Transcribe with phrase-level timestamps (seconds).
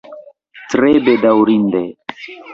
[0.71, 1.85] Tre bedaŭrinde.